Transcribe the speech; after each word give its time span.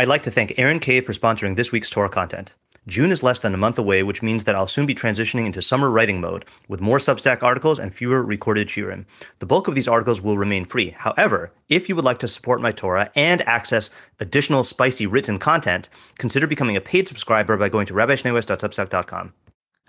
I'd 0.00 0.08
like 0.08 0.22
to 0.22 0.30
thank 0.30 0.54
Aaron 0.56 0.78
Cave 0.78 1.04
for 1.04 1.12
sponsoring 1.12 1.56
this 1.56 1.72
week's 1.72 1.90
Torah 1.90 2.08
content. 2.08 2.54
June 2.86 3.10
is 3.12 3.22
less 3.22 3.40
than 3.40 3.52
a 3.52 3.58
month 3.58 3.78
away, 3.78 4.02
which 4.02 4.22
means 4.22 4.44
that 4.44 4.54
I'll 4.54 4.66
soon 4.66 4.86
be 4.86 4.94
transitioning 4.94 5.44
into 5.44 5.60
summer 5.60 5.90
writing 5.90 6.22
mode 6.22 6.46
with 6.68 6.80
more 6.80 6.96
Substack 6.96 7.42
articles 7.42 7.78
and 7.78 7.92
fewer 7.92 8.22
recorded 8.22 8.68
shiurim. 8.68 9.04
The 9.40 9.44
bulk 9.44 9.68
of 9.68 9.74
these 9.74 9.88
articles 9.88 10.22
will 10.22 10.38
remain 10.38 10.64
free. 10.64 10.88
However, 10.96 11.52
if 11.68 11.86
you 11.86 11.96
would 11.96 12.06
like 12.06 12.18
to 12.20 12.28
support 12.28 12.62
my 12.62 12.72
Torah 12.72 13.10
and 13.14 13.42
access 13.42 13.90
additional 14.20 14.64
spicy 14.64 15.06
written 15.06 15.38
content, 15.38 15.90
consider 16.16 16.46
becoming 16.46 16.78
a 16.78 16.80
paid 16.80 17.06
subscriber 17.06 17.58
by 17.58 17.68
going 17.68 17.84
to 17.84 17.92
rabbischneeweiss.substack.com. 17.92 19.34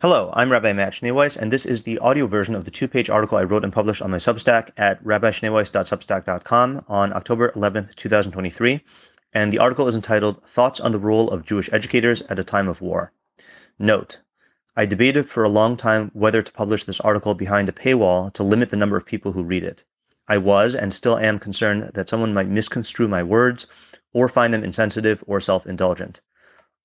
Hello, 0.02 0.32
I'm 0.34 0.52
Rabbi 0.52 0.74
Matt 0.74 0.94
Schneeweiss, 0.94 1.38
and 1.38 1.54
this 1.54 1.66
is 1.66 1.84
the 1.84 2.00
audio 2.00 2.26
version 2.28 2.56
of 2.56 2.66
the 2.66 2.72
two-page 2.72 3.10
article 3.10 3.38
I 3.38 3.44
wrote 3.44 3.64
and 3.64 3.72
published 3.72 4.02
on 4.02 4.12
my 4.12 4.18
Substack 4.18 4.72
at 4.76 5.02
rabbischneeweiss.substack.com 5.06 6.84
on 6.90 7.14
October 7.14 7.54
11th, 7.56 7.96
2023 7.96 8.84
and 9.34 9.52
the 9.52 9.60
article 9.60 9.88
is 9.88 9.96
entitled 9.96 10.44
Thoughts 10.46 10.80
on 10.80 10.92
the 10.92 11.00
Role 11.00 11.30
of 11.30 11.46
Jewish 11.46 11.70
Educators 11.72 12.22
at 12.24 12.40
a 12.40 12.44
Time 12.44 12.68
of 12.68 12.82
War. 12.82 13.12
Note, 13.80 14.20
I 14.76 14.86
debated 14.86 15.30
for 15.30 15.44
a 15.44 15.50
long 15.50 15.78
time 15.78 16.12
whether 16.14 16.42
to 16.42 16.52
publish 16.52 16.84
this 16.84 17.00
article 17.02 17.34
behind 17.34 17.70
a 17.70 17.74
paywall 17.74 18.34
to 18.34 18.44
limit 18.44 18.70
the 18.70 18.78
number 18.78 18.98
of 18.98 19.06
people 19.06 19.32
who 19.32 19.44
read 19.44 19.64
it. 19.64 19.84
I 20.28 20.38
was 20.38 20.76
and 20.76 20.94
still 20.94 21.18
am 21.18 21.40
concerned 21.40 21.92
that 21.94 22.08
someone 22.08 22.34
might 22.34 22.48
misconstrue 22.48 23.08
my 23.08 23.24
words 23.24 23.68
or 24.14 24.30
find 24.30 24.54
them 24.54 24.64
insensitive 24.64 25.24
or 25.28 25.42
self 25.42 25.66
indulgent. 25.66 26.22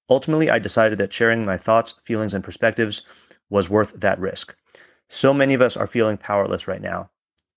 Ultimately, 0.08 0.50
I 0.50 0.58
decided 0.58 0.98
that 0.98 1.12
sharing 1.12 1.44
my 1.44 1.56
thoughts, 1.56 1.94
feelings, 2.04 2.34
and 2.34 2.44
perspectives 2.44 3.02
was 3.50 3.68
worth 3.68 3.92
that 4.00 4.18
risk. 4.18 4.56
So 5.08 5.32
many 5.34 5.54
of 5.54 5.62
us 5.62 5.76
are 5.76 5.86
feeling 5.86 6.16
powerless 6.16 6.66
right 6.66 6.82
now. 6.82 7.10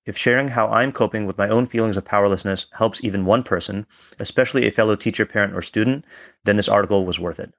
If 0.10 0.18
sharing 0.18 0.48
how 0.48 0.68
I'm 0.70 0.92
coping 0.92 1.28
with 1.28 1.38
my 1.38 1.48
own 1.50 1.68
feelings 1.68 1.96
of 1.96 2.04
powerlessness 2.04 2.66
helps 2.72 3.04
even 3.04 3.26
one 3.26 3.44
person, 3.44 3.86
especially 4.18 4.66
a 4.66 4.72
fellow 4.72 4.96
teacher, 4.96 5.24
parent, 5.24 5.54
or 5.54 5.62
student, 5.62 6.04
then 6.46 6.56
this 6.56 6.68
article 6.68 7.06
was 7.06 7.20
worth 7.20 7.40
it. 7.40 7.54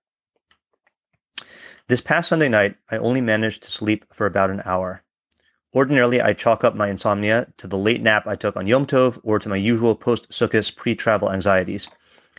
This 1.86 2.00
past 2.00 2.28
Sunday 2.28 2.48
night, 2.48 2.74
I 2.90 2.96
only 2.96 3.20
managed 3.20 3.62
to 3.62 3.70
sleep 3.70 4.04
for 4.12 4.26
about 4.26 4.50
an 4.50 4.62
hour. 4.64 5.04
Ordinarily, 5.76 6.20
I 6.20 6.32
chalk 6.32 6.64
up 6.64 6.74
my 6.74 6.88
insomnia 6.88 7.46
to 7.58 7.68
the 7.68 7.78
late 7.78 8.02
nap 8.02 8.26
I 8.26 8.34
took 8.34 8.56
on 8.56 8.66
Yom 8.66 8.84
Tov 8.84 9.20
or 9.22 9.38
to 9.38 9.48
my 9.48 9.54
usual 9.54 9.94
post 9.94 10.30
Sukkot 10.30 10.74
pre 10.74 10.96
travel 10.96 11.30
anxieties. 11.30 11.88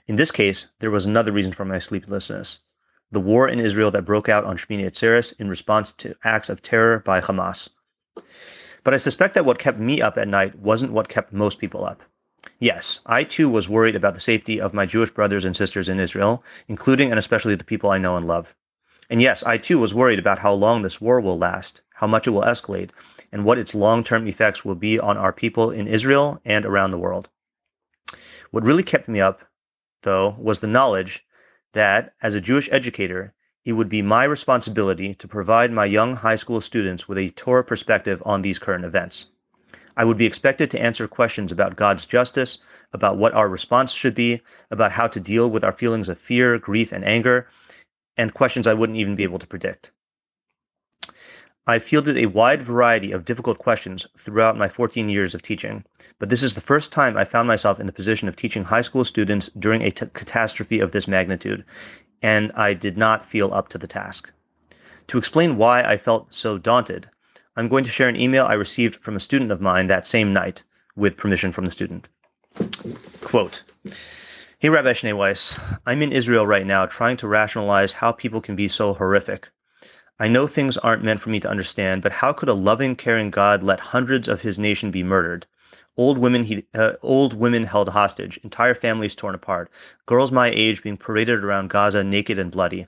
In 0.09 0.17
this 0.17 0.31
case, 0.31 0.67
there 0.79 0.91
was 0.91 1.05
another 1.05 1.31
reason 1.31 1.53
for 1.53 1.63
my 1.63 1.79
sleeplessness 1.79 2.59
the 3.13 3.21
war 3.21 3.47
in 3.47 3.61
Israel 3.61 3.91
that 3.91 4.03
broke 4.03 4.27
out 4.27 4.43
on 4.43 4.57
Shmini 4.57 4.85
Atzeres 4.85 5.33
in 5.39 5.47
response 5.47 5.93
to 5.93 6.17
acts 6.25 6.49
of 6.49 6.61
terror 6.61 6.99
by 6.99 7.21
Hamas. 7.21 7.69
But 8.83 8.93
I 8.93 8.97
suspect 8.97 9.35
that 9.35 9.45
what 9.45 9.59
kept 9.59 9.79
me 9.79 10.01
up 10.01 10.17
at 10.17 10.27
night 10.27 10.57
wasn't 10.57 10.91
what 10.91 11.09
kept 11.09 11.31
most 11.31 11.59
people 11.59 11.85
up. 11.85 12.01
Yes, 12.59 12.99
I 13.05 13.23
too 13.23 13.49
was 13.49 13.69
worried 13.69 13.95
about 13.95 14.15
the 14.15 14.19
safety 14.19 14.59
of 14.59 14.73
my 14.73 14.87
Jewish 14.87 15.11
brothers 15.11 15.45
and 15.45 15.55
sisters 15.55 15.87
in 15.87 15.99
Israel, 15.99 16.43
including 16.67 17.11
and 17.11 17.19
especially 17.19 17.53
the 17.53 17.63
people 17.63 17.91
I 17.91 17.99
know 17.99 18.17
and 18.17 18.27
love. 18.27 18.55
And 19.11 19.21
yes, 19.21 19.43
I 19.43 19.57
too 19.57 19.77
was 19.77 19.93
worried 19.93 20.17
about 20.17 20.39
how 20.39 20.53
long 20.53 20.81
this 20.81 20.99
war 20.99 21.21
will 21.21 21.37
last, 21.37 21.81
how 21.93 22.07
much 22.07 22.25
it 22.25 22.31
will 22.31 22.41
escalate, 22.41 22.89
and 23.31 23.45
what 23.45 23.59
its 23.59 23.75
long 23.75 24.03
term 24.03 24.27
effects 24.27 24.65
will 24.65 24.75
be 24.75 24.99
on 24.99 25.17
our 25.17 25.33
people 25.33 25.69
in 25.69 25.87
Israel 25.87 26.41
and 26.43 26.65
around 26.65 26.91
the 26.91 26.97
world. 26.97 27.29
What 28.49 28.63
really 28.63 28.83
kept 28.83 29.07
me 29.07 29.21
up, 29.21 29.41
though, 30.01 30.35
was 30.39 30.59
the 30.59 30.67
knowledge 30.67 31.25
that, 31.73 32.13
as 32.21 32.33
a 32.33 32.41
Jewish 32.41 32.67
educator, 32.71 33.33
it 33.63 33.73
would 33.73 33.89
be 33.89 34.01
my 34.01 34.23
responsibility 34.23 35.13
to 35.13 35.27
provide 35.27 35.71
my 35.71 35.85
young 35.85 36.15
high 36.15 36.35
school 36.35 36.61
students 36.61 37.07
with 37.07 37.17
a 37.17 37.29
Torah 37.29 37.63
perspective 37.63 38.21
on 38.25 38.41
these 38.41 38.57
current 38.57 38.85
events. 38.85 39.27
I 39.95 40.05
would 40.05 40.17
be 40.17 40.25
expected 40.25 40.71
to 40.71 40.81
answer 40.81 41.07
questions 41.07 41.51
about 41.51 41.75
God's 41.75 42.05
justice, 42.05 42.57
about 42.93 43.17
what 43.17 43.33
our 43.33 43.47
response 43.47 43.91
should 43.91 44.15
be, 44.15 44.41
about 44.71 44.91
how 44.91 45.07
to 45.07 45.19
deal 45.19 45.49
with 45.49 45.63
our 45.63 45.73
feelings 45.73 46.09
of 46.09 46.17
fear, 46.17 46.57
grief, 46.57 46.91
and 46.91 47.05
anger, 47.05 47.47
and 48.17 48.33
questions 48.33 48.65
I 48.65 48.73
wouldn't 48.73 48.97
even 48.97 49.15
be 49.15 49.23
able 49.23 49.39
to 49.39 49.47
predict. 49.47 49.91
I 51.67 51.77
fielded 51.77 52.17
a 52.17 52.25
wide 52.25 52.63
variety 52.63 53.11
of 53.11 53.25
difficult 53.25 53.59
questions 53.59 54.07
throughout 54.17 54.57
my 54.57 54.67
14 54.67 55.07
years 55.09 55.35
of 55.35 55.43
teaching, 55.43 55.85
but 56.17 56.29
this 56.29 56.41
is 56.41 56.55
the 56.55 56.61
first 56.61 56.91
time 56.91 57.15
I 57.15 57.23
found 57.23 57.47
myself 57.47 57.79
in 57.79 57.85
the 57.85 57.93
position 57.93 58.27
of 58.27 58.35
teaching 58.35 58.63
high 58.63 58.81
school 58.81 59.05
students 59.05 59.51
during 59.59 59.83
a 59.83 59.91
t- 59.91 60.07
catastrophe 60.13 60.79
of 60.79 60.91
this 60.91 61.07
magnitude, 61.07 61.63
and 62.21 62.51
I 62.53 62.73
did 62.73 62.97
not 62.97 63.25
feel 63.25 63.53
up 63.53 63.69
to 63.69 63.77
the 63.77 63.87
task. 63.87 64.31
To 65.07 65.17
explain 65.17 65.57
why 65.57 65.83
I 65.83 65.97
felt 65.97 66.33
so 66.33 66.57
daunted, 66.57 67.09
I'm 67.55 67.67
going 67.67 67.83
to 67.83 67.89
share 67.89 68.07
an 68.07 68.15
email 68.15 68.45
I 68.45 68.53
received 68.53 68.95
from 68.97 69.15
a 69.15 69.19
student 69.19 69.51
of 69.51 69.61
mine 69.61 69.87
that 69.87 70.07
same 70.07 70.31
night, 70.31 70.63
with 70.95 71.17
permission 71.17 71.51
from 71.51 71.65
the 71.65 71.71
student. 71.71 72.07
Quote, 73.21 73.63
Hey 74.59 74.69
Rabbi 74.69 74.93
Schneeweiss, 74.93 75.59
I'm 75.85 76.01
in 76.01 76.11
Israel 76.11 76.45
right 76.45 76.65
now 76.65 76.85
trying 76.85 77.17
to 77.17 77.27
rationalize 77.27 77.93
how 77.93 78.11
people 78.11 78.41
can 78.41 78.55
be 78.55 78.67
so 78.67 78.93
horrific. 78.93 79.49
I 80.19 80.27
know 80.27 80.47
things 80.47 80.77
aren't 80.77 81.03
meant 81.03 81.21
for 81.21 81.29
me 81.29 81.39
to 81.39 81.49
understand, 81.49 82.01
but 82.01 82.11
how 82.11 82.33
could 82.33 82.49
a 82.49 82.53
loving, 82.53 82.95
caring 82.95 83.31
God 83.31 83.63
let 83.63 83.79
hundreds 83.79 84.27
of 84.27 84.41
his 84.41 84.59
nation 84.59 84.91
be 84.91 85.03
murdered? 85.03 85.45
old 85.97 86.17
women 86.17 86.43
he, 86.43 86.65
uh, 86.73 86.93
old 87.01 87.33
women 87.33 87.65
held 87.65 87.89
hostage, 87.89 88.39
entire 88.43 88.73
families 88.73 89.13
torn 89.13 89.35
apart, 89.35 89.69
girls 90.05 90.31
my 90.31 90.49
age 90.49 90.81
being 90.81 90.97
paraded 90.97 91.43
around 91.43 91.69
Gaza 91.69 92.03
naked 92.03 92.39
and 92.39 92.49
bloody. 92.49 92.87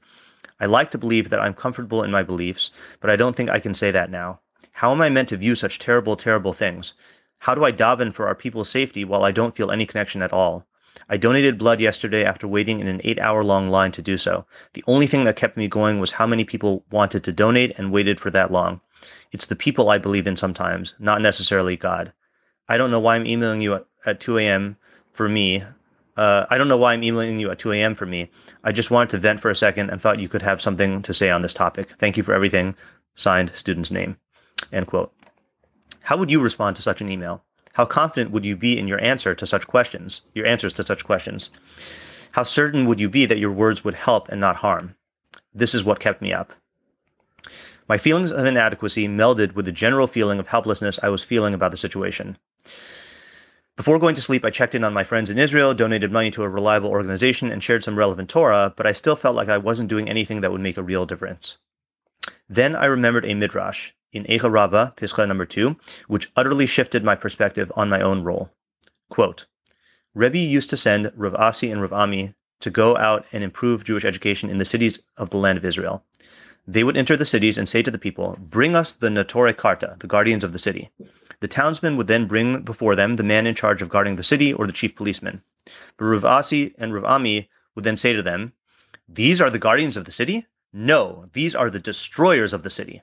I 0.60 0.68
like 0.68 0.90
to 0.92 0.98
believe 0.98 1.30
that 1.30 1.40
I'm 1.42 1.54
comfortable 1.54 2.04
in 2.04 2.12
my 2.12 2.24
beliefs, 2.24 2.72
but 3.02 3.10
I 3.10 3.16
don't 3.16 3.36
think 3.36 3.50
I 3.50 3.60
can 3.60 3.74
say 3.74 3.92
that 3.92 4.10
now. 4.10 4.40
How 4.72 4.92
am 4.92 5.02
I 5.02 5.10
meant 5.10 5.30
to 5.30 5.38
view 5.38 5.54
such 5.56 5.80
terrible, 5.80 6.16
terrible 6.16 6.54
things? 6.54 6.94
How 7.40 7.54
do 7.54 7.66
I 7.66 7.72
daven 7.72 8.14
for 8.14 8.26
our 8.26 8.36
people's 8.36 8.70
safety 8.70 9.04
while 9.04 9.24
I 9.24 9.32
don't 9.32 9.56
feel 9.56 9.70
any 9.70 9.86
connection 9.86 10.22
at 10.22 10.32
all? 10.32 10.66
I 11.09 11.18
donated 11.18 11.58
blood 11.58 11.80
yesterday 11.80 12.24
after 12.24 12.47
waiting 12.47 12.80
in 12.80 12.88
an 12.88 13.02
eight 13.03 13.19
hour 13.19 13.44
long 13.44 13.68
line 13.68 13.91
to 13.94 14.02
do 14.02 14.18
so. 14.18 14.46
The 14.74 14.84
only 14.88 15.08
thing 15.08 15.24
that 15.25 15.36
kept 15.36 15.58
me 15.58 15.68
going 15.68 16.00
was 16.00 16.12
how 16.12 16.28
many 16.28 16.44
people 16.44 16.84
wanted 16.91 17.24
to 17.24 17.31
donate 17.31 17.74
and 17.78 17.91
waited 17.91 18.19
for 18.19 18.31
that 18.31 18.52
long. 18.52 18.81
It's 19.31 19.47
the 19.47 19.56
people 19.56 19.90
I 19.90 19.97
believe 19.97 20.28
in 20.28 20.38
sometimes, 20.38 20.94
not 21.00 21.22
necessarily 21.22 21.75
God. 21.75 22.13
I 22.69 22.78
don't 22.78 22.92
know 22.92 23.00
why 23.00 23.16
I'm 23.16 23.28
emailing 23.28 23.62
you 23.62 23.75
at, 23.75 23.86
at 24.06 24.19
2 24.19 24.38
a.m. 24.38 24.78
for 25.12 25.28
me. 25.28 25.63
Uh, 26.16 26.46
I 26.50 26.58
don't 26.58 26.68
know 26.68 26.78
why 26.78 26.94
I'm 26.94 27.03
emailing 27.03 27.40
you 27.40 27.52
at 27.52 27.59
2 27.59 27.72
a.m. 27.74 27.96
for 27.96 28.06
me. 28.06 28.30
I 28.63 28.72
just 28.72 28.92
wanted 28.92 29.09
to 29.12 29.18
vent 29.18 29.40
for 29.40 29.50
a 29.50 29.56
second 29.56 29.90
and 29.90 30.02
thought 30.02 30.19
you 30.19 30.30
could 30.30 30.44
have 30.44 30.62
something 30.62 31.02
to 31.02 31.13
say 31.13 31.30
on 31.30 31.42
this 31.42 31.53
topic. 31.53 31.90
Thank 32.00 32.16
you 32.18 32.24
for 32.24 32.34
everything. 32.34 32.75
Signed, 33.16 33.52
student's 33.56 33.92
name. 33.92 34.18
End 34.72 34.88
quote. 34.88 35.12
How 36.02 36.18
would 36.18 36.31
you 36.31 36.42
respond 36.42 36.75
to 36.75 36.81
such 36.81 37.02
an 37.02 37.09
email? 37.09 37.44
How 37.74 37.86
confident 37.86 38.30
would 38.30 38.46
you 38.46 38.56
be 38.56 38.78
in 38.78 38.88
your 38.88 39.04
answer 39.04 39.34
to 39.34 39.48
such 39.48 39.66
questions, 39.66 40.22
your 40.36 40.46
answers 40.46 40.74
to 40.74 40.86
such 40.86 41.04
questions? 41.04 41.50
How 42.34 42.44
certain 42.44 42.86
would 42.86 43.00
you 43.00 43.10
be 43.10 43.26
that 43.26 43.40
your 43.40 43.52
words 43.52 43.84
would 43.84 43.96
help 43.96 44.30
and 44.30 44.40
not 44.40 44.58
harm? 44.58 44.94
This 45.56 45.74
is 45.74 45.84
what 45.84 46.00
kept 46.00 46.22
me 46.22 46.32
up. 46.32 46.54
My 47.90 47.98
feelings 47.98 48.32
of 48.32 48.46
inadequacy 48.46 49.08
melded 49.08 49.56
with 49.56 49.66
the 49.66 49.72
general 49.72 50.06
feeling 50.06 50.38
of 50.38 50.48
helplessness 50.48 51.00
I 51.02 51.10
was 51.10 51.24
feeling 51.24 51.56
about 51.56 51.72
the 51.72 51.78
situation. 51.78 52.38
Before 53.76 53.98
going 53.98 54.14
to 54.14 54.22
sleep, 54.22 54.46
I 54.46 54.52
checked 54.52 54.76
in 54.76 54.84
on 54.84 54.94
my 54.94 55.04
friends 55.04 55.32
in 55.32 55.40
Israel, 55.40 55.74
donated 55.74 56.12
money 56.12 56.30
to 56.30 56.44
a 56.44 56.50
reliable 56.50 56.92
organization, 56.92 57.52
and 57.52 57.64
shared 57.64 57.84
some 57.84 57.98
relevant 57.98 58.30
Torah, 58.30 58.72
but 58.78 58.86
I 58.86 58.92
still 58.92 59.16
felt 59.16 59.36
like 59.36 59.50
I 59.50 59.58
wasn't 59.58 59.90
doing 59.90 60.08
anything 60.08 60.42
that 60.42 60.52
would 60.52 60.62
make 60.62 60.78
a 60.78 60.84
real 60.84 61.08
difference. 61.08 61.58
Then 62.48 62.76
I 62.76 62.86
remembered 62.86 63.26
a 63.26 63.34
midrash 63.34 63.94
in 64.13 64.24
Eicha 64.25 64.50
Rabbah, 64.50 64.91
Pischa 64.96 65.28
number 65.28 65.46
two, 65.46 65.75
which 66.07 66.31
utterly 66.35 66.66
shifted 66.66 67.03
my 67.03 67.16
perspective 67.16 67.72
on 67.75 67.90
my 67.90 68.00
own 68.00 68.24
role. 68.24 68.51
Quote, 69.09 69.47
Rebbe 70.13 70.38
used 70.38 70.69
to 70.69 70.78
send 70.78 71.12
Rav 71.16 71.35
Asi 71.35 71.72
and 71.72 71.81
Rav 71.81 71.91
Ami 71.91 72.34
to 72.59 72.69
go 72.69 72.96
out 72.96 73.25
and 73.34 73.44
improve 73.44 73.84
Jewish 73.84 74.06
education 74.06 74.50
in 74.50 74.59
the 74.59 74.66
cities 74.66 75.00
of 75.18 75.31
the 75.31 75.38
land 75.38 75.57
of 75.57 75.66
Israel. 75.66 76.06
They 76.66 76.84
would 76.84 76.96
enter 76.96 77.18
the 77.18 77.25
cities 77.25 77.57
and 77.57 77.68
say 77.68 77.81
to 77.81 77.91
the 77.91 77.97
people, 77.97 78.38
Bring 78.40 78.75
us 78.75 78.91
the 78.91 79.09
Neturei 79.09 79.57
Karta, 79.57 79.97
the 80.00 80.07
guardians 80.07 80.44
of 80.44 80.53
the 80.53 80.59
city. 80.59 80.91
The 81.41 81.47
townsmen 81.47 81.97
would 81.97 82.07
then 82.07 82.28
bring 82.28 82.62
before 82.62 82.95
them 82.95 83.18
the 83.18 83.24
man 83.24 83.47
in 83.47 83.56
charge 83.56 83.81
of 83.81 83.90
guarding 83.90 84.16
the 84.16 84.24
city 84.24 84.53
or 84.53 84.66
the 84.66 84.72
chief 84.72 84.95
policeman. 84.95 85.41
But 85.97 86.06
Rav 86.06 86.24
Asi 86.24 86.74
and 86.78 86.94
Rav 86.94 87.03
Ami 87.03 87.50
would 87.75 87.84
then 87.84 87.97
say 87.97 88.13
to 88.13 88.22
them, 88.22 88.54
These 89.09 89.42
are 89.42 89.50
the 89.50 89.59
guardians 89.59 89.98
of 89.98 90.06
the 90.06 90.12
city? 90.12 90.45
No, 90.71 91.30
these 91.33 91.54
are 91.54 91.69
the 91.69 91.80
destroyers 91.80 92.54
of 92.54 92.63
the 92.63 92.69
city. 92.69 93.01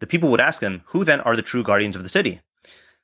The 0.00 0.06
people 0.06 0.28
would 0.30 0.40
ask 0.40 0.60
them, 0.60 0.82
Who 0.86 1.04
then 1.04 1.20
are 1.20 1.34
the 1.34 1.42
true 1.42 1.62
guardians 1.62 1.96
of 1.96 2.02
the 2.02 2.08
city? 2.08 2.40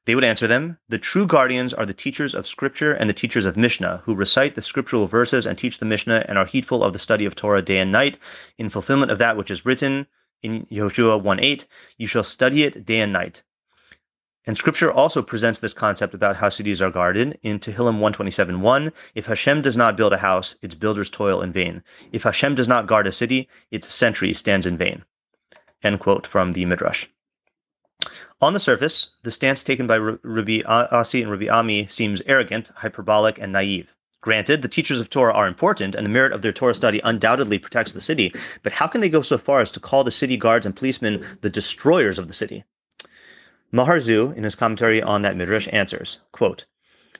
They 0.06 0.14
would 0.14 0.22
answer 0.22 0.46
them, 0.46 0.78
The 0.88 0.98
true 0.98 1.26
guardians 1.26 1.72
are 1.72 1.86
the 1.86 1.94
teachers 1.94 2.34
of 2.34 2.46
Scripture 2.46 2.92
and 2.92 3.08
the 3.08 3.14
teachers 3.14 3.46
of 3.46 3.56
Mishnah, 3.56 4.02
who 4.04 4.14
recite 4.14 4.54
the 4.54 4.62
scriptural 4.62 5.06
verses 5.06 5.46
and 5.46 5.56
teach 5.56 5.78
the 5.78 5.86
Mishnah 5.86 6.26
and 6.28 6.36
are 6.36 6.44
heedful 6.44 6.84
of 6.84 6.92
the 6.92 6.98
study 6.98 7.24
of 7.24 7.34
Torah 7.34 7.62
day 7.62 7.78
and 7.78 7.90
night, 7.90 8.18
in 8.58 8.68
fulfillment 8.68 9.10
of 9.10 9.18
that 9.18 9.36
which 9.36 9.50
is 9.50 9.64
written 9.64 10.06
in 10.42 10.66
Yehoshua 10.66 11.22
1 11.22 11.40
8, 11.40 11.66
You 11.96 12.06
shall 12.06 12.22
study 12.22 12.64
it 12.64 12.84
day 12.84 13.00
and 13.00 13.12
night. 13.12 13.42
And 14.46 14.58
scripture 14.58 14.92
also 14.92 15.22
presents 15.22 15.60
this 15.60 15.72
concept 15.72 16.12
about 16.12 16.36
how 16.36 16.50
cities 16.50 16.82
are 16.82 16.90
guarded 16.90 17.38
in 17.42 17.58
Tehillim 17.58 17.98
127.1. 17.98 18.92
If 19.14 19.24
Hashem 19.24 19.62
does 19.62 19.76
not 19.76 19.96
build 19.96 20.12
a 20.12 20.18
house, 20.18 20.54
its 20.60 20.74
builders 20.74 21.08
toil 21.08 21.40
in 21.40 21.50
vain. 21.50 21.82
If 22.12 22.24
Hashem 22.24 22.54
does 22.54 22.68
not 22.68 22.86
guard 22.86 23.06
a 23.06 23.12
city, 23.12 23.48
its 23.70 23.92
sentry 23.92 24.34
stands 24.34 24.66
in 24.66 24.76
vain. 24.76 25.04
End 25.84 26.00
quote 26.00 26.26
from 26.26 26.52
the 26.52 26.64
Midrash. 26.64 27.06
On 28.40 28.54
the 28.54 28.60
surface, 28.60 29.16
the 29.22 29.30
stance 29.30 29.62
taken 29.62 29.86
by 29.86 29.98
Rabbi 29.98 30.62
Asi 30.66 31.22
and 31.22 31.30
Rabbi 31.30 31.48
Ami 31.48 31.86
seems 31.88 32.22
arrogant, 32.26 32.70
hyperbolic, 32.76 33.38
and 33.38 33.52
naive. 33.52 33.94
Granted, 34.22 34.62
the 34.62 34.68
teachers 34.68 34.98
of 34.98 35.10
Torah 35.10 35.34
are 35.34 35.46
important, 35.46 35.94
and 35.94 36.06
the 36.06 36.10
merit 36.10 36.32
of 36.32 36.40
their 36.40 36.52
Torah 36.52 36.74
study 36.74 37.02
undoubtedly 37.04 37.58
protects 37.58 37.92
the 37.92 38.00
city, 38.00 38.34
but 38.62 38.72
how 38.72 38.86
can 38.86 39.02
they 39.02 39.10
go 39.10 39.20
so 39.20 39.36
far 39.36 39.60
as 39.60 39.70
to 39.72 39.80
call 39.80 40.02
the 40.02 40.10
city 40.10 40.38
guards 40.38 40.64
and 40.64 40.74
policemen 40.74 41.38
the 41.42 41.50
destroyers 41.50 42.18
of 42.18 42.28
the 42.28 42.34
city? 42.34 42.64
Maharzu, 43.70 44.34
in 44.34 44.44
his 44.44 44.54
commentary 44.54 45.02
on 45.02 45.20
that 45.20 45.36
midrash, 45.36 45.68
answers, 45.70 46.20
quote, 46.32 46.64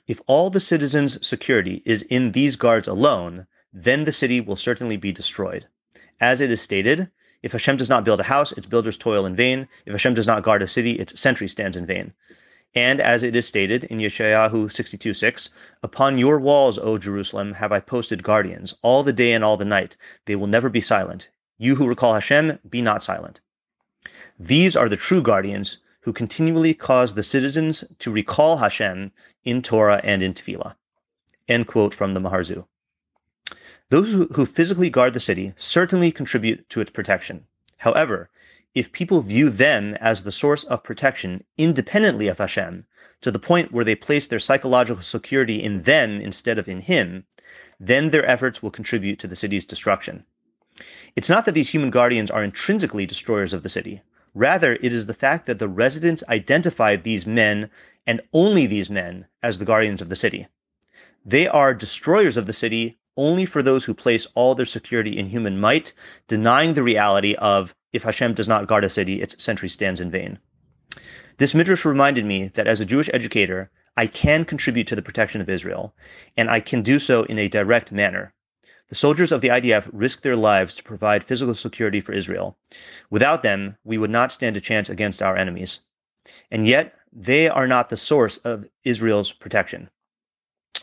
If 0.07 0.19
all 0.25 0.49
the 0.49 0.59
citizens' 0.59 1.23
security 1.25 1.83
is 1.85 2.01
in 2.03 2.31
these 2.31 2.55
guards 2.55 2.87
alone, 2.87 3.45
then 3.71 4.05
the 4.05 4.11
city 4.11 4.41
will 4.41 4.55
certainly 4.55 4.97
be 4.97 5.11
destroyed. 5.11 5.67
As 6.19 6.41
it 6.41 6.49
is 6.49 6.61
stated, 6.61 7.11
if 7.45 7.51
Hashem 7.51 7.77
does 7.77 7.89
not 7.89 8.03
build 8.03 8.19
a 8.19 8.23
house, 8.23 8.51
its 8.53 8.65
builders 8.65 8.97
toil 8.97 9.23
in 9.23 9.35
vain. 9.35 9.67
If 9.85 9.91
Hashem 9.91 10.15
does 10.15 10.25
not 10.25 10.41
guard 10.41 10.63
a 10.63 10.67
city, 10.67 10.93
its 10.93 11.19
sentry 11.19 11.47
stands 11.47 11.77
in 11.77 11.85
vain. 11.85 12.11
And 12.73 12.99
as 12.99 13.21
it 13.21 13.35
is 13.35 13.47
stated 13.47 13.83
in 13.83 13.99
Yeshayahu 13.99 14.65
62:6, 14.65 15.49
Upon 15.83 16.17
your 16.17 16.39
walls, 16.39 16.79
O 16.79 16.97
Jerusalem, 16.97 17.53
have 17.53 17.71
I 17.71 17.81
posted 17.81 18.23
guardians, 18.23 18.73
all 18.81 19.03
the 19.03 19.13
day 19.13 19.31
and 19.31 19.43
all 19.43 19.57
the 19.57 19.63
night. 19.63 19.95
They 20.25 20.35
will 20.35 20.47
never 20.47 20.69
be 20.69 20.81
silent. 20.81 21.29
You 21.59 21.75
who 21.75 21.87
recall 21.87 22.15
Hashem, 22.15 22.57
be 22.67 22.81
not 22.81 23.03
silent. 23.03 23.41
These 24.39 24.75
are 24.75 24.89
the 24.89 24.97
true 24.97 25.21
guardians 25.21 25.77
who 26.01 26.13
continually 26.13 26.73
cause 26.73 27.13
the 27.13 27.21
citizens 27.21 27.83
to 27.99 28.09
recall 28.09 28.57
Hashem 28.57 29.11
in 29.43 29.61
Torah 29.61 30.01
and 30.03 30.23
in 30.23 30.33
Tefillah. 30.33 30.73
End 31.47 31.67
quote 31.67 31.93
from 31.93 32.15
the 32.15 32.19
Maharzu. 32.19 32.65
Those 33.89 34.11
who, 34.11 34.45
physically 34.45 34.89
guard 34.89 35.13
the 35.13 35.19
city 35.19 35.53
certainly 35.55 36.11
contribute 36.11 36.67
to 36.69 36.81
its 36.81 36.89
protection. 36.89 37.45
However, 37.77 38.31
if 38.73 38.91
people 38.91 39.21
view 39.21 39.51
them 39.51 39.93
as 40.01 40.23
the 40.23 40.31
source 40.31 40.63
of 40.63 40.83
protection 40.83 41.43
independently 41.57 42.27
of 42.27 42.39
Hashem, 42.39 42.85
to 43.21 43.29
the 43.29 43.37
point 43.39 43.71
where 43.71 43.85
they 43.85 43.95
place 43.95 44.25
their 44.25 44.39
psychological 44.39 45.03
security 45.03 45.63
in 45.63 45.83
them 45.83 46.19
instead 46.19 46.57
of 46.57 46.67
in 46.67 46.81
Him, 46.81 47.25
then 47.79 48.09
their 48.09 48.25
efforts 48.25 48.63
will 48.63 48.71
contribute 48.71 49.19
to 49.19 49.27
the 49.27 49.35
city's 49.35 49.65
destruction. 49.65 50.25
It's 51.15 51.29
not 51.29 51.45
that 51.45 51.53
these 51.53 51.69
human 51.69 51.91
guardians 51.91 52.31
are 52.31 52.43
intrinsically 52.43 53.05
destroyers 53.05 53.53
of 53.53 53.61
the 53.61 53.69
city. 53.69 54.01
Rather, 54.33 54.73
it 54.81 54.91
is 54.91 55.05
the 55.05 55.13
fact 55.13 55.45
that 55.45 55.59
the 55.59 55.69
residents 55.69 56.23
identify 56.27 56.95
these 56.95 57.27
men 57.27 57.69
and 58.07 58.19
only 58.33 58.65
these 58.65 58.89
men 58.89 59.27
as 59.43 59.59
the 59.59 59.65
guardians 59.65 60.01
of 60.01 60.09
the 60.09 60.15
city. 60.15 60.47
They 61.23 61.47
are 61.47 61.73
destroyers 61.73 62.35
of 62.35 62.47
the 62.47 62.53
city 62.53 62.97
only 63.17 63.45
for 63.45 63.61
those 63.61 63.85
who 63.85 63.93
place 63.93 64.27
all 64.35 64.55
their 64.55 64.65
security 64.65 65.17
in 65.17 65.27
human 65.27 65.59
might, 65.59 65.93
denying 66.27 66.73
the 66.73 66.83
reality 66.83 67.35
of 67.35 67.75
if 67.93 68.03
Hashem 68.03 68.33
does 68.33 68.47
not 68.47 68.67
guard 68.67 68.83
a 68.83 68.89
city, 68.89 69.21
its 69.21 69.41
sentry 69.41 69.69
stands 69.69 70.01
in 70.01 70.11
vain. 70.11 70.39
This 71.37 71.53
midrash 71.53 71.85
reminded 71.85 72.25
me 72.25 72.49
that 72.49 72.67
as 72.67 72.81
a 72.81 72.85
Jewish 72.85 73.09
educator, 73.13 73.71
I 73.97 74.07
can 74.07 74.45
contribute 74.45 74.87
to 74.87 74.95
the 74.95 75.01
protection 75.01 75.41
of 75.41 75.49
Israel, 75.49 75.95
and 76.35 76.49
I 76.49 76.59
can 76.59 76.81
do 76.81 76.99
so 76.99 77.23
in 77.23 77.39
a 77.39 77.47
direct 77.47 77.91
manner. 77.91 78.33
The 78.89 78.95
soldiers 78.95 79.31
of 79.31 79.41
the 79.41 79.47
IDF 79.47 79.89
risk 79.91 80.21
their 80.21 80.35
lives 80.35 80.75
to 80.75 80.83
provide 80.83 81.23
physical 81.23 81.55
security 81.55 82.01
for 82.01 82.13
Israel. 82.13 82.57
Without 83.09 83.41
them, 83.41 83.77
we 83.83 83.97
would 83.97 84.11
not 84.11 84.31
stand 84.31 84.57
a 84.57 84.61
chance 84.61 84.89
against 84.89 85.21
our 85.21 85.35
enemies. 85.35 85.79
And 86.51 86.67
yet, 86.67 86.93
they 87.11 87.47
are 87.47 87.67
not 87.67 87.89
the 87.89 87.97
source 87.97 88.37
of 88.37 88.67
Israel's 88.83 89.31
protection. 89.31 89.89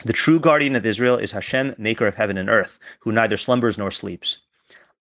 The 0.05 0.13
true 0.13 0.41
guardian 0.41 0.75
of 0.75 0.87
Israel 0.87 1.17
is 1.17 1.33
Hashem, 1.33 1.75
maker 1.79 2.07
of 2.07 2.15
heaven 2.15 2.37
and 2.39 2.49
earth, 2.49 2.79
who 3.01 3.13
neither 3.13 3.37
slumbers 3.37 3.79
nor 3.79 3.91
sleeps. 3.91 4.39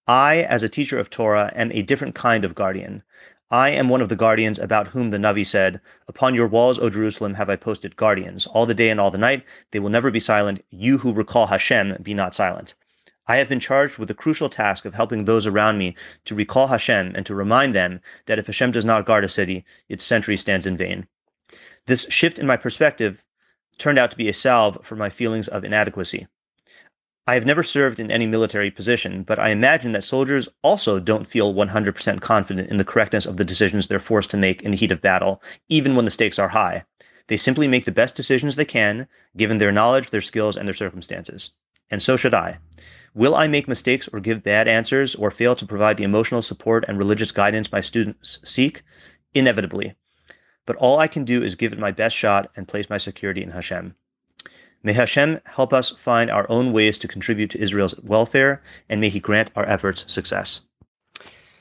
I, 0.07 0.43
as 0.43 0.63
a 0.63 0.69
teacher 0.69 0.99
of 0.99 1.09
Torah, 1.09 1.51
am 1.55 1.71
a 1.71 1.81
different 1.81 2.13
kind 2.13 2.43
of 2.43 2.55
guardian. 2.55 3.01
I 3.49 3.69
am 3.69 3.89
one 3.89 4.01
of 4.01 4.09
the 4.09 4.15
guardians 4.15 4.59
about 4.59 4.89
whom 4.89 5.09
the 5.09 5.17
Navi 5.17 5.45
said, 5.45 5.81
Upon 6.07 6.35
your 6.35 6.47
walls, 6.47 6.77
O 6.77 6.89
Jerusalem, 6.89 7.33
have 7.33 7.49
I 7.49 7.55
posted 7.55 7.95
guardians. 7.95 8.45
All 8.47 8.65
the 8.65 8.73
day 8.73 8.89
and 8.89 8.99
all 8.99 9.11
the 9.11 9.17
night, 9.17 9.43
they 9.71 9.79
will 9.79 9.89
never 9.89 10.11
be 10.11 10.19
silent. 10.19 10.63
You 10.69 10.97
who 10.97 11.13
recall 11.13 11.47
Hashem, 11.47 11.97
be 12.03 12.13
not 12.13 12.35
silent. 12.35 12.75
I 13.27 13.37
have 13.37 13.49
been 13.49 13.59
charged 13.59 13.97
with 13.97 14.07
the 14.07 14.13
crucial 14.13 14.49
task 14.49 14.83
of 14.85 14.93
helping 14.93 15.25
those 15.25 15.47
around 15.47 15.77
me 15.77 15.95
to 16.25 16.35
recall 16.35 16.67
Hashem 16.67 17.13
and 17.15 17.25
to 17.25 17.33
remind 17.33 17.73
them 17.73 18.01
that 18.25 18.39
if 18.39 18.47
Hashem 18.47 18.71
does 18.71 18.85
not 18.85 19.05
guard 19.05 19.23
a 19.23 19.29
city, 19.29 19.63
its 19.87 20.03
sentry 20.03 20.37
stands 20.37 20.67
in 20.67 20.75
vain. 20.75 21.07
This 21.87 22.05
shift 22.09 22.39
in 22.39 22.45
my 22.45 22.57
perspective 22.57 23.23
turned 23.77 23.99
out 23.99 24.11
to 24.11 24.17
be 24.17 24.29
a 24.29 24.33
salve 24.33 24.77
for 24.83 24.95
my 24.95 25.09
feelings 25.09 25.47
of 25.47 25.63
inadequacy. 25.63 26.27
I 27.27 27.35
have 27.35 27.45
never 27.45 27.63
served 27.63 27.99
in 27.99 28.09
any 28.09 28.25
military 28.25 28.71
position, 28.71 29.23
but 29.23 29.37
I 29.37 29.49
imagine 29.49 29.91
that 29.91 30.03
soldiers 30.03 30.49
also 30.63 30.99
don't 30.99 31.27
feel 31.27 31.53
100% 31.53 32.19
confident 32.19 32.69
in 32.69 32.77
the 32.77 32.83
correctness 32.83 33.25
of 33.25 33.37
the 33.37 33.45
decisions 33.45 33.87
they're 33.87 33.99
forced 33.99 34.31
to 34.31 34.37
make 34.37 34.61
in 34.63 34.71
the 34.71 34.77
heat 34.77 34.91
of 34.91 35.01
battle, 35.01 35.41
even 35.69 35.95
when 35.95 36.05
the 36.05 36.11
stakes 36.11 36.39
are 36.39 36.49
high. 36.49 36.83
They 37.27 37.37
simply 37.37 37.67
make 37.67 37.85
the 37.85 37.91
best 37.91 38.15
decisions 38.15 38.55
they 38.55 38.65
can, 38.65 39.07
given 39.37 39.59
their 39.59 39.71
knowledge, 39.71 40.09
their 40.09 40.19
skills, 40.19 40.57
and 40.57 40.67
their 40.67 40.73
circumstances. 40.73 41.53
And 41.91 42.01
so 42.01 42.17
should 42.17 42.33
I. 42.33 42.57
Will 43.13 43.35
I 43.35 43.47
make 43.47 43.67
mistakes 43.67 44.09
or 44.11 44.19
give 44.19 44.41
bad 44.41 44.67
answers 44.67 45.15
or 45.15 45.29
fail 45.31 45.55
to 45.57 45.65
provide 45.65 45.97
the 45.97 46.03
emotional 46.03 46.41
support 46.41 46.85
and 46.87 46.97
religious 46.97 47.31
guidance 47.31 47.71
my 47.71 47.81
students 47.81 48.39
seek? 48.43 48.83
Inevitably. 49.33 49.95
But 50.71 50.79
all 50.79 50.99
I 50.99 51.07
can 51.07 51.25
do 51.25 51.43
is 51.43 51.55
give 51.57 51.73
it 51.73 51.79
my 51.79 51.91
best 51.91 52.15
shot 52.15 52.49
and 52.55 52.65
place 52.65 52.89
my 52.89 52.97
security 52.97 53.43
in 53.43 53.49
Hashem. 53.51 53.93
May 54.83 54.93
Hashem 54.93 55.41
help 55.43 55.73
us 55.73 55.89
find 55.89 56.31
our 56.31 56.49
own 56.49 56.71
ways 56.71 56.97
to 56.99 57.09
contribute 57.09 57.49
to 57.49 57.59
Israel's 57.61 57.99
welfare, 57.99 58.63
and 58.87 59.01
may 59.01 59.09
He 59.09 59.19
grant 59.19 59.51
our 59.57 59.65
efforts 59.65 60.05
success. 60.07 60.61